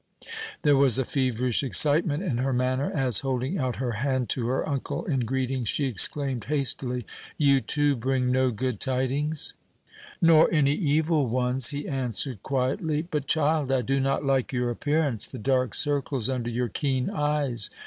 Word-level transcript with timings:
There 0.63 0.75
was 0.77 0.97
a 0.97 1.05
feverish 1.05 1.61
excitement 1.61 2.23
in 2.23 2.39
her 2.39 2.53
manner, 2.53 2.89
as, 2.89 3.19
holding 3.19 3.59
out 3.59 3.75
her 3.75 3.91
hand 4.01 4.29
to 4.29 4.47
her 4.47 4.67
uncle, 4.67 5.05
in 5.05 5.19
greeting, 5.27 5.63
she 5.63 5.85
exclaimed 5.85 6.45
hastily, 6.45 7.05
"You, 7.37 7.61
too, 7.61 7.95
bring 7.95 8.31
no 8.31 8.49
good 8.49 8.79
tidings?" 8.79 9.53
"Nor 10.19 10.51
any 10.51 10.73
evil 10.73 11.27
ones," 11.27 11.67
he 11.67 11.87
answered 11.87 12.41
quietly. 12.41 13.03
"But, 13.11 13.27
child, 13.27 13.71
I 13.71 13.83
do 13.83 13.99
not 13.99 14.25
like 14.25 14.51
your 14.51 14.71
appearance 14.71 15.27
the 15.27 15.37
dark 15.37 15.75
circles 15.75 16.29
under 16.29 16.49
your 16.49 16.67
keen 16.69 17.11
eyes. 17.11 17.69